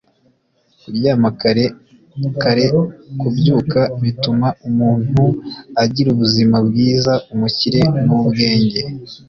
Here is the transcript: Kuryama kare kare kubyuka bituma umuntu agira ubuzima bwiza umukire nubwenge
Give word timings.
Kuryama 0.79 1.29
kare 1.41 1.65
kare 2.41 2.65
kubyuka 3.19 3.79
bituma 4.01 4.47
umuntu 4.67 5.23
agira 5.83 6.07
ubuzima 6.11 6.57
bwiza 6.67 7.13
umukire 7.33 7.81
nubwenge 8.05 8.81